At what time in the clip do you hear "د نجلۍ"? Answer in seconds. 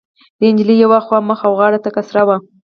0.39-0.77